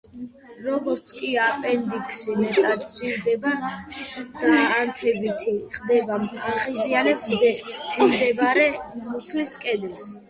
როგორც 0.67 1.11
კი 1.17 1.27
აპენდიქსი 1.47 2.37
მეტად 2.39 2.87
სივდება 2.93 3.53
და 4.39 4.55
ანთებითი 4.79 5.53
ხდება, 5.77 6.17
აღიზიანებს 6.55 7.31
მიმდებარე 7.43 8.65
მუცლის 8.97 9.55
კედელს. 9.67 10.11